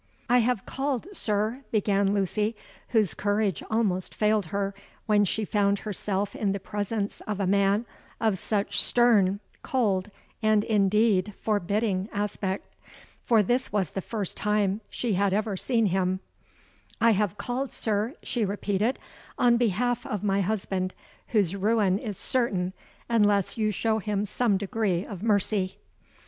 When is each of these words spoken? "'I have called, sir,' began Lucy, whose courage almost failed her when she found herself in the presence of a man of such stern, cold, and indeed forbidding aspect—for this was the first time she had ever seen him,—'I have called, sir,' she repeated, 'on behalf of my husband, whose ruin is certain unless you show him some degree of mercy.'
"'I 0.31 0.39
have 0.39 0.65
called, 0.65 1.05
sir,' 1.15 1.61
began 1.69 2.11
Lucy, 2.11 2.55
whose 2.87 3.13
courage 3.13 3.61
almost 3.69 4.15
failed 4.15 4.47
her 4.47 4.73
when 5.05 5.25
she 5.25 5.45
found 5.45 5.77
herself 5.85 6.35
in 6.35 6.53
the 6.53 6.59
presence 6.59 7.21
of 7.27 7.39
a 7.39 7.45
man 7.45 7.85
of 8.19 8.39
such 8.39 8.81
stern, 8.81 9.39
cold, 9.61 10.09
and 10.41 10.63
indeed 10.63 11.35
forbidding 11.39 12.09
aspect—for 12.11 13.43
this 13.43 13.71
was 13.71 13.91
the 13.91 14.01
first 14.01 14.35
time 14.35 14.81
she 14.89 15.13
had 15.13 15.33
ever 15.33 15.55
seen 15.55 15.85
him,—'I 15.85 17.11
have 17.11 17.37
called, 17.37 17.71
sir,' 17.71 18.15
she 18.23 18.43
repeated, 18.43 18.97
'on 19.37 19.55
behalf 19.55 20.03
of 20.07 20.23
my 20.23 20.41
husband, 20.41 20.95
whose 21.27 21.55
ruin 21.55 21.99
is 21.99 22.17
certain 22.17 22.73
unless 23.07 23.55
you 23.55 23.69
show 23.69 23.99
him 23.99 24.25
some 24.25 24.57
degree 24.57 25.05
of 25.05 25.21
mercy.' 25.21 25.77